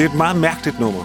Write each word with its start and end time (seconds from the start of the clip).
det 0.00 0.06
er 0.06 0.10
et 0.10 0.16
meget 0.16 0.36
mærkeligt 0.36 0.80
nummer. 0.80 1.04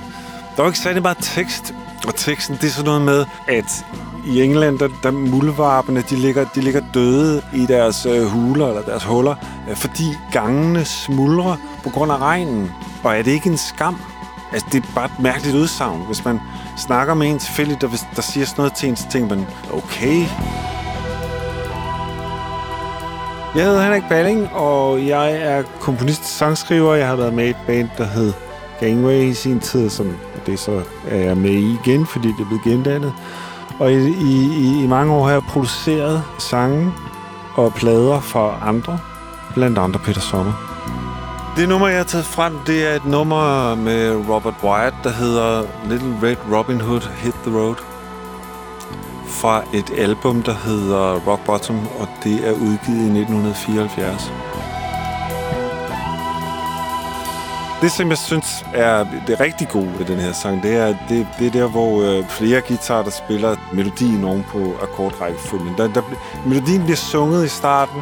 Der 0.57 0.63
er 0.63 0.67
ikke 0.67 0.79
særlig 0.79 1.01
meget 1.01 1.17
tekst, 1.21 1.73
og 2.07 2.15
teksten, 2.15 2.55
det 2.55 2.63
er 2.63 2.71
sådan 2.71 2.85
noget 2.85 3.01
med, 3.01 3.25
at 3.47 3.85
i 4.25 4.41
England, 4.43 4.79
der, 4.79 4.89
der 5.03 5.11
muldvarpene, 5.11 6.01
de 6.09 6.15
ligger, 6.15 6.45
de 6.55 6.61
ligger 6.61 6.81
døde 6.93 7.41
i 7.53 7.65
deres 7.65 8.05
øh, 8.05 8.25
huler 8.25 8.67
eller 8.67 8.81
deres 8.81 9.03
huller, 9.03 9.35
øh, 9.69 9.75
fordi 9.75 10.03
gangene 10.31 10.85
smuldrer 10.85 11.55
på 11.83 11.89
grund 11.89 12.11
af 12.11 12.17
regnen. 12.17 12.71
Og 13.03 13.17
er 13.17 13.21
det 13.23 13.31
ikke 13.31 13.49
en 13.49 13.57
skam? 13.57 13.97
Altså, 14.51 14.67
det 14.71 14.83
er 14.83 14.87
bare 14.95 15.05
et 15.05 15.19
mærkeligt 15.19 15.55
udsagn. 15.55 16.01
Hvis 16.05 16.25
man 16.25 16.39
snakker 16.77 17.13
med 17.13 17.27
en 17.27 17.39
tilfældigt, 17.39 17.81
der, 17.81 17.89
der 18.15 18.21
siger 18.21 18.45
sådan 18.45 18.61
noget 18.61 18.73
til 18.73 18.89
en, 18.89 18.95
så 18.95 19.09
tænker 19.09 19.35
man, 19.35 19.45
okay. 19.73 20.25
Jeg 23.55 23.63
hedder 23.63 23.83
Henrik 23.83 24.03
Balling, 24.09 24.53
og 24.53 25.07
jeg 25.07 25.33
er 25.41 25.63
komponist 25.79 26.21
og 26.21 26.27
sangskriver. 26.27 26.95
Jeg 26.95 27.07
har 27.07 27.15
været 27.15 27.33
med 27.33 27.45
i 27.45 27.49
et 27.49 27.57
band, 27.67 27.89
der 27.97 28.05
hed 28.05 28.33
Gangway 28.79 29.21
i 29.21 29.33
sin 29.33 29.59
tid, 29.59 29.89
som 29.89 30.15
det 30.45 30.59
så 30.59 30.81
er 31.07 31.17
jeg 31.17 31.37
med 31.37 31.51
i 31.51 31.77
igen, 31.83 32.05
fordi 32.05 32.27
det 32.27 32.39
er 32.39 32.45
blevet 32.45 32.63
gendannet. 32.63 33.13
Og 33.79 33.91
i, 33.91 34.07
i, 34.07 34.83
i 34.83 34.87
mange 34.87 35.13
år 35.13 35.25
har 35.25 35.31
jeg 35.31 35.41
produceret 35.49 36.23
sange 36.37 36.93
og 37.55 37.73
plader 37.73 38.19
for 38.19 38.59
andre, 38.61 38.99
blandt 39.53 39.77
andre 39.77 39.99
Peter 39.99 40.21
Sommer. 40.21 40.53
Det 41.57 41.69
nummer, 41.69 41.87
jeg 41.87 41.97
har 41.97 42.03
taget 42.03 42.25
frem, 42.25 42.57
det 42.67 42.87
er 42.87 42.95
et 42.95 43.05
nummer 43.05 43.75
med 43.75 44.29
Robert 44.29 44.53
Wyatt, 44.63 44.95
der 45.03 45.09
hedder 45.09 45.63
Little 45.89 46.15
Red 46.23 46.35
Robin 46.51 46.81
Hood 46.81 47.01
Hit 47.17 47.33
the 47.45 47.57
Road. 47.57 47.75
Fra 49.27 49.63
et 49.73 49.91
album, 49.97 50.43
der 50.43 50.53
hedder 50.53 51.13
Rock 51.27 51.45
Bottom, 51.45 51.79
og 51.99 52.07
det 52.23 52.47
er 52.47 52.51
udgivet 52.51 53.15
i 53.15 53.19
1974. 53.19 54.31
Det, 57.81 57.91
som 57.91 58.09
jeg 58.09 58.17
synes 58.17 58.65
er 58.73 59.05
det 59.27 59.39
rigtig 59.39 59.67
gode 59.69 59.99
ved 59.99 60.05
den 60.05 60.19
her 60.19 60.33
sang, 60.33 60.63
det 60.63 60.75
er, 60.75 60.95
det, 61.09 61.27
det 61.39 61.47
er 61.47 61.51
der, 61.51 61.67
hvor 61.67 62.01
øh, 62.01 62.27
flere 62.29 62.61
guitarer, 62.61 63.03
der 63.03 63.11
spiller 63.11 63.55
melodien 63.73 64.23
oven 64.23 64.45
på 64.49 64.75
akkordrækkefølgen. 64.81 65.73
Der, 65.77 65.87
der, 65.87 66.01
melodien 66.45 66.83
bliver 66.83 66.97
sunget 66.97 67.45
i 67.45 67.49
starten, 67.49 68.01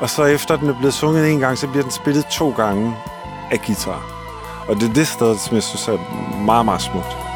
og 0.00 0.10
så 0.10 0.24
efter 0.24 0.56
den 0.56 0.68
er 0.68 0.78
blevet 0.78 0.94
sunget 0.94 1.30
en 1.32 1.38
gang, 1.38 1.58
så 1.58 1.66
bliver 1.66 1.82
den 1.82 1.92
spillet 1.92 2.26
to 2.26 2.50
gange 2.50 2.94
af 3.50 3.60
guitar. 3.66 4.02
Og 4.68 4.76
det 4.76 4.88
er 4.88 4.92
det 4.92 5.08
sted, 5.08 5.38
som 5.38 5.54
jeg 5.54 5.62
synes 5.62 5.88
er 5.88 5.98
meget, 6.44 6.64
meget 6.64 6.82
smukt. 6.82 7.29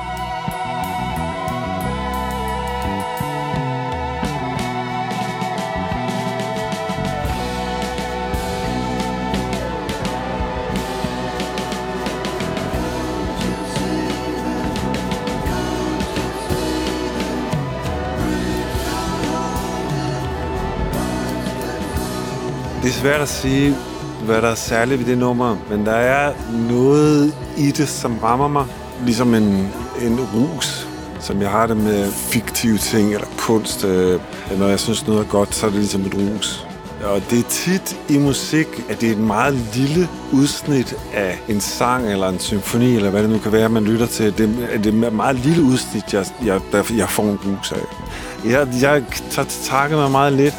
Det 22.85 22.91
er 22.91 22.95
svært 22.95 23.21
at 23.21 23.29
sige, 23.29 23.77
hvad 24.25 24.43
der 24.43 24.49
er 24.49 24.55
særligt 24.55 25.01
ved 25.01 25.07
det 25.07 25.19
nummer, 25.19 25.57
men 25.71 25.87
der 25.87 25.93
er 25.93 26.33
noget 26.71 27.35
i 27.57 27.71
det, 27.71 27.89
som 27.89 28.19
rammer 28.19 28.49
mig, 28.49 28.67
ligesom 29.05 29.35
en, 29.35 29.69
en 30.03 30.21
rus, 30.35 30.89
som 31.21 31.43
jeg 31.43 31.51
har 31.51 31.67
det 31.67 31.77
med 31.77 32.13
fiktive 32.13 32.79
ting 32.79 33.15
eller 33.15 33.27
kunst. 33.39 33.85
Øh, 33.85 34.21
når 34.59 34.69
jeg 34.69 34.81
synes 34.81 35.07
noget 35.07 35.21
er 35.21 35.29
godt, 35.29 35.55
så 35.55 35.67
er 35.67 35.71
det 35.71 35.79
ligesom 35.79 36.01
et 36.01 36.15
rus. 36.15 36.67
Og 37.05 37.23
det 37.31 37.39
er 37.39 37.49
tit 37.49 37.97
i 38.09 38.19
musik, 38.19 38.67
at 38.89 39.01
det 39.01 39.08
er 39.08 39.13
et 39.13 39.19
meget 39.19 39.55
lille 39.75 40.08
udsnit 40.33 40.95
af 41.14 41.39
en 41.48 41.61
sang 41.61 42.13
eller 42.13 42.29
en 42.29 42.39
symfoni, 42.39 42.97
eller 42.97 43.11
hvad 43.11 43.23
det 43.23 43.31
nu 43.31 43.39
kan 43.39 43.53
være, 43.53 43.69
man 43.69 43.85
lytter 43.85 44.07
til. 44.07 44.25
Det, 44.39 44.69
det 44.85 45.05
er 45.05 45.07
et 45.07 45.13
meget 45.13 45.37
lille 45.37 45.63
udsnit, 45.63 46.13
jeg, 46.13 46.27
jeg, 46.45 46.61
jeg 46.97 47.08
får 47.08 47.23
en 47.23 47.39
rus 47.47 47.73
af. 47.73 47.77
Jeg, 48.51 48.69
jeg 48.81 49.03
tager 49.41 49.97
mig 49.97 50.11
meget 50.11 50.33
lidt. 50.33 50.55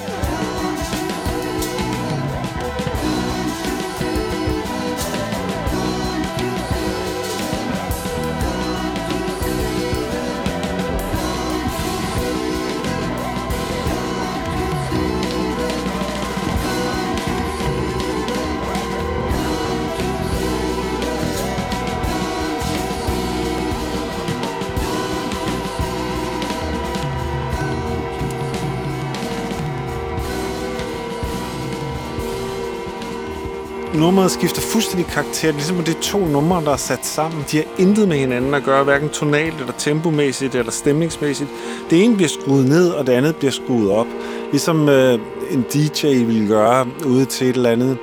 Nummeret 33.96 34.32
skifter 34.32 34.62
fuldstændig 34.62 35.08
karakter, 35.08 35.52
ligesom 35.52 35.78
det 35.78 35.96
er 35.96 36.02
to 36.02 36.26
numre, 36.26 36.66
der 36.66 36.72
er 36.72 36.78
sat 36.78 37.06
sammen. 37.06 37.46
De 37.52 37.58
har 37.58 37.66
intet 37.78 38.08
med 38.08 38.18
hinanden 38.18 38.54
at 38.54 38.64
gøre, 38.64 38.84
hverken 38.84 39.10
tonalt 39.10 39.60
eller 39.60 39.74
tempomæssigt 39.78 40.56
eller 40.56 40.72
stemningsmæssigt. 40.72 41.50
Det 41.90 42.04
ene 42.04 42.16
bliver 42.16 42.30
skruet 42.30 42.66
ned, 42.70 42.90
og 42.90 43.08
det 43.08 43.14
andet 43.14 43.36
bliver 43.36 43.52
skruet 43.52 43.92
op. 43.92 44.08
Ligesom 44.52 44.90
øh, 44.90 45.20
en 45.52 45.66
DJ 45.74 46.08
ville 46.08 46.48
gøre 46.48 46.88
ude 47.06 47.26
til 47.26 47.50
et 47.50 47.56
eller 47.56 47.70
andet, 47.70 47.92
et 47.92 47.98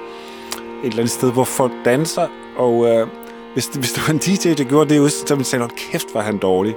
eller 0.84 0.98
andet 0.98 1.10
sted, 1.10 1.32
hvor 1.32 1.44
folk 1.44 1.72
danser. 1.84 2.26
Og 2.56 2.86
øh, 2.86 3.06
hvis, 3.52 3.66
hvis 3.66 3.92
det 3.92 4.02
var 4.06 4.12
en 4.14 4.19
DJ, 4.19 4.54
der 4.54 4.64
gjorde 4.64 4.94
det, 4.94 5.12
så 5.12 5.25
ville 5.28 5.36
man 5.36 5.44
sige, 5.44 5.91
kæft, 5.91 6.14
var 6.14 6.22
han 6.22 6.38
dårlig. 6.38 6.75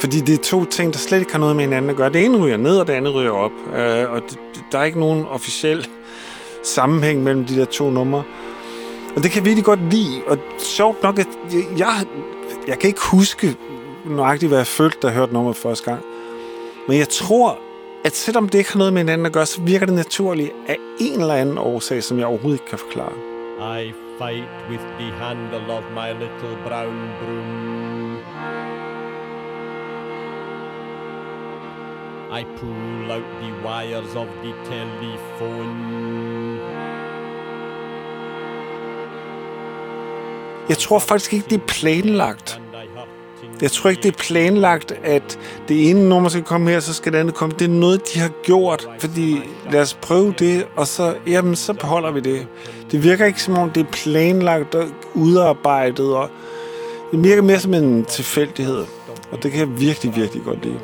Fordi 0.00 0.20
det 0.20 0.34
er 0.34 0.42
to 0.42 0.64
ting, 0.64 0.92
der 0.92 0.98
slet 0.98 1.18
ikke 1.18 1.32
har 1.32 1.38
noget 1.38 1.56
med 1.56 1.64
hinanden 1.64 1.90
at 1.90 1.96
gøre. 1.96 2.12
Det 2.12 2.24
ene 2.24 2.38
ryger 2.38 2.56
ned, 2.56 2.76
og 2.76 2.86
det 2.86 2.92
andet 2.92 3.14
ryger 3.14 3.30
op. 3.30 3.52
Øh, 3.76 4.12
og 4.12 4.22
det, 4.30 4.38
der 4.72 4.78
er 4.78 4.84
ikke 4.84 5.00
nogen 5.00 5.26
officiel 5.26 5.88
sammenhæng 6.62 7.22
mellem 7.22 7.44
de 7.44 7.56
der 7.56 7.64
to 7.64 7.90
numre. 7.90 8.22
Og 9.16 9.22
det 9.22 9.30
kan 9.30 9.38
jeg 9.38 9.44
virkelig 9.44 9.64
godt 9.64 9.90
lide. 9.90 10.22
Og 10.26 10.38
sjovt 10.58 11.02
nok, 11.02 11.18
at 11.18 11.28
jeg, 11.52 11.78
jeg, 11.78 12.06
jeg 12.66 12.78
kan 12.78 12.88
ikke 12.88 13.00
huske 13.10 13.56
nøjagtigt, 14.04 14.50
hvad 14.50 14.58
jeg 14.58 14.66
følte, 14.66 14.98
da 15.02 15.06
jeg 15.06 15.16
hørte 15.16 15.32
nummeret 15.32 15.56
første 15.56 15.84
gang. 15.84 16.04
Men 16.88 16.98
jeg 16.98 17.08
tror, 17.08 17.58
at 18.04 18.16
selvom 18.16 18.48
det 18.48 18.58
ikke 18.58 18.72
har 18.72 18.78
noget 18.78 18.92
med 18.92 19.00
hinanden 19.00 19.26
at 19.26 19.32
gøre, 19.32 19.46
så 19.46 19.60
virker 19.60 19.86
det 19.86 19.94
naturligt 19.94 20.52
af 20.68 20.76
en 21.00 21.20
eller 21.20 21.34
anden 21.34 21.58
årsag, 21.58 22.02
som 22.02 22.18
jeg 22.18 22.26
overhovedet 22.26 22.60
ikke 22.60 22.70
kan 22.70 22.78
forklare. 22.78 23.12
I 23.80 23.92
fight 24.18 24.48
with 24.70 24.82
the 24.98 25.10
handle 25.12 25.74
of 25.74 25.84
my 25.94 26.12
little 26.12 26.56
brown 26.66 27.10
broom. 27.20 28.81
I 32.40 32.44
pull 32.56 33.10
out 33.10 33.24
the 33.42 33.52
wires 33.62 34.14
of 34.16 34.26
the 34.42 34.52
telephone. 34.64 36.02
Jeg 40.68 40.78
tror 40.78 40.98
faktisk 40.98 41.32
ikke, 41.32 41.46
det 41.50 41.60
er 41.60 41.66
planlagt. 41.66 42.60
Jeg 43.62 43.70
tror 43.70 43.90
ikke, 43.90 44.02
det 44.02 44.08
er 44.08 44.18
planlagt, 44.18 44.92
at 44.92 45.38
det 45.68 45.90
ene 45.90 46.08
nummer 46.08 46.28
skal 46.28 46.42
komme 46.42 46.70
her, 46.70 46.80
så 46.80 46.94
skal 46.94 47.12
det 47.12 47.18
andet 47.18 47.34
komme. 47.34 47.54
Det 47.58 47.64
er 47.64 47.68
noget, 47.72 48.14
de 48.14 48.20
har 48.20 48.30
gjort, 48.42 48.88
fordi 48.98 49.36
lad 49.70 49.80
os 49.80 49.94
prøve 49.94 50.34
det, 50.38 50.66
og 50.76 50.86
så, 50.86 51.14
jamen, 51.26 51.56
så 51.56 51.72
beholder 51.72 52.10
vi 52.10 52.20
det. 52.20 52.46
Det 52.90 53.04
virker 53.04 53.26
ikke 53.26 53.42
som 53.42 53.54
om, 53.54 53.70
det 53.70 53.80
er 53.80 53.90
planlagt 53.92 54.74
og 54.74 54.88
udarbejdet, 55.14 56.14
og 56.14 56.30
det 57.10 57.24
virker 57.24 57.42
mere 57.42 57.60
som 57.60 57.74
en 57.74 58.04
tilfældighed. 58.04 58.84
Og 59.32 59.42
det 59.42 59.50
kan 59.50 59.60
jeg 59.60 59.80
virkelig, 59.80 60.16
virkelig 60.16 60.44
godt 60.44 60.64
lide. 60.64 60.78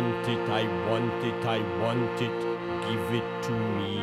Want 0.00 0.28
it, 0.28 0.48
I 0.48 0.66
want 0.90 1.24
it, 1.24 1.44
I 1.44 1.60
want 1.82 2.20
it. 2.20 2.38
Give 2.88 3.16
it 3.16 3.24
to 3.42 3.52
me. 3.52 4.00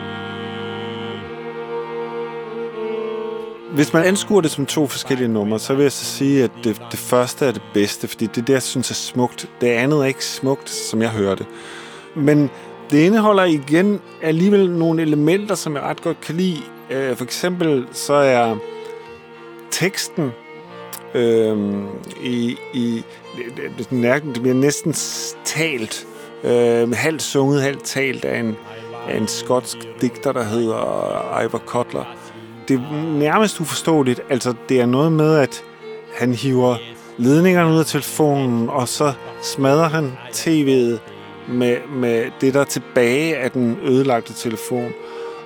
Hvis 3.73 3.93
man 3.93 4.03
anskuer 4.03 4.41
det 4.41 4.51
som 4.51 4.65
to 4.65 4.87
forskellige 4.87 5.27
numre, 5.27 5.59
så 5.59 5.73
vil 5.73 5.83
jeg 5.83 5.91
så 5.91 6.05
sige, 6.05 6.43
at 6.43 6.51
det, 6.63 6.81
det 6.91 6.99
første 6.99 7.45
er 7.45 7.51
det 7.51 7.61
bedste, 7.73 8.07
fordi 8.07 8.25
det 8.25 8.37
er 8.37 8.45
det, 8.45 8.53
jeg 8.53 8.63
synes 8.63 8.91
er 8.91 8.95
smukt. 8.95 9.49
Det 9.61 9.67
andet 9.67 9.99
er 9.99 10.05
ikke 10.05 10.25
smukt, 10.25 10.69
som 10.69 11.01
jeg 11.01 11.09
hørte. 11.09 11.45
Men 12.15 12.49
det 12.91 12.97
indeholder 12.97 13.43
igen 13.43 14.01
alligevel 14.21 14.71
nogle 14.71 15.01
elementer, 15.01 15.55
som 15.55 15.75
jeg 15.75 15.83
ret 15.83 16.01
godt 16.01 16.21
kan 16.21 16.35
lide. 16.35 16.61
Øh, 16.89 17.15
for 17.15 17.23
eksempel 17.23 17.87
så 17.91 18.13
er 18.13 18.55
teksten 19.71 20.31
øh, 21.15 21.57
i, 22.23 22.57
i 22.73 23.03
det, 23.37 23.89
det 24.35 24.41
bliver 24.41 24.53
næsten 24.53 24.93
talt 25.57 26.07
øh, 26.43 26.91
halvt 26.91 27.21
sunget, 27.21 27.61
halvt 27.61 27.83
talt 27.83 28.25
af 28.25 28.39
en, 28.39 28.55
af 29.09 29.17
en 29.17 29.27
skotsk 29.27 29.77
digter, 30.01 30.31
der 30.31 30.43
hedder 30.43 31.41
Ivor 31.41 31.61
Cutler. 31.65 32.03
Det 32.67 32.75
er 32.75 33.13
nærmest 33.19 33.61
uforståeligt. 33.61 34.21
Altså, 34.29 34.53
det 34.69 34.79
er 34.79 34.85
noget 34.85 35.11
med, 35.11 35.37
at 35.37 35.63
han 36.15 36.33
hiver 36.33 36.75
ledningerne 37.17 37.73
ud 37.73 37.79
af 37.79 37.85
telefonen, 37.85 38.69
og 38.69 38.87
så 38.87 39.13
smadrer 39.41 39.89
han 39.89 40.17
tv'et 40.31 40.99
med, 41.53 41.77
med 41.89 42.25
det, 42.41 42.53
der 42.53 42.59
er 42.59 42.65
tilbage 42.65 43.37
af 43.37 43.51
den 43.51 43.77
ødelagte 43.83 44.33
telefon. 44.33 44.91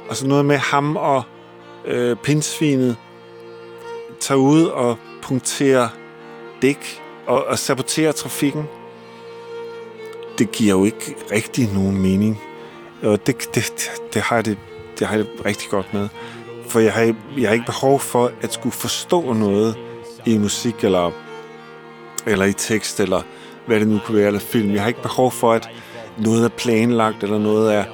Og 0.09 0.15
så 0.15 0.27
noget 0.27 0.45
med 0.45 0.57
ham 0.57 0.95
og 0.95 1.23
øh, 1.85 2.15
pinsvinet 2.15 2.97
tager 4.19 4.39
ud 4.39 4.65
og 4.65 4.97
punkterer 5.21 5.87
dæk 6.61 7.01
og, 7.27 7.45
og 7.45 7.59
saboterer 7.59 8.11
trafikken. 8.11 8.63
Det 10.41 10.51
giver 10.51 10.77
jo 10.77 10.85
ikke 10.85 11.15
rigtig 11.31 11.69
nogen 11.73 12.01
mening. 12.01 12.41
Og 13.03 13.27
det, 13.27 13.55
det, 13.55 13.91
det, 14.13 14.21
har 14.21 14.35
jeg 14.35 14.45
det, 14.45 14.57
det 14.99 15.07
har 15.07 15.15
jeg 15.15 15.25
det 15.25 15.45
rigtig 15.45 15.69
godt 15.69 15.93
med. 15.93 16.07
For 16.67 16.79
jeg 16.79 16.93
har, 16.93 17.15
jeg 17.37 17.49
har 17.49 17.53
ikke 17.53 17.65
behov 17.65 17.99
for 17.99 18.31
at 18.41 18.53
skulle 18.53 18.73
forstå 18.73 19.33
noget 19.33 19.75
i 20.25 20.37
musik, 20.37 20.83
eller, 20.83 21.11
eller 22.25 22.45
i 22.45 22.53
tekst, 22.53 22.99
eller 22.99 23.21
hvad 23.65 23.79
det 23.79 23.87
nu 23.87 23.99
kunne 24.05 24.17
være, 24.17 24.27
eller 24.27 24.39
film. 24.39 24.73
Jeg 24.73 24.81
har 24.81 24.87
ikke 24.87 25.01
behov 25.01 25.31
for, 25.31 25.53
at 25.53 25.69
noget 26.17 26.45
er 26.45 26.49
planlagt, 26.49 27.23
eller 27.23 27.39
noget 27.39 27.75
er, 27.75 27.85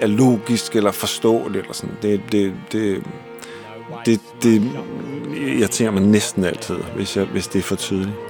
er 0.00 0.06
logisk, 0.06 0.76
eller 0.76 0.92
forståeligt, 0.92 1.62
eller 1.62 1.74
sådan. 1.74 1.96
Det, 2.02 2.22
det, 2.32 2.54
det, 2.72 3.02
det, 4.06 4.20
det 4.42 4.72
irriterer 5.36 5.90
mig 5.90 6.02
næsten 6.02 6.44
altid, 6.44 6.76
hvis, 6.96 7.16
jeg, 7.16 7.24
hvis 7.24 7.48
det 7.48 7.58
er 7.58 7.62
for 7.62 7.76
tydeligt. 7.76 8.29